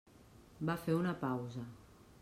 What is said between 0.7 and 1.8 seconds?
fer una pausa.